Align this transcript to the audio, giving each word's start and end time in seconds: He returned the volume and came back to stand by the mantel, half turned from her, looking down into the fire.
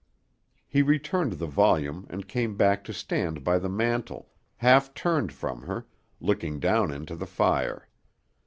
He 0.67 0.81
returned 0.81 1.33
the 1.33 1.45
volume 1.45 2.07
and 2.09 2.27
came 2.27 2.57
back 2.57 2.83
to 2.85 2.91
stand 2.91 3.43
by 3.43 3.59
the 3.59 3.69
mantel, 3.69 4.31
half 4.57 4.95
turned 4.95 5.31
from 5.31 5.61
her, 5.67 5.85
looking 6.19 6.59
down 6.59 6.89
into 6.91 7.15
the 7.15 7.27
fire. 7.27 7.87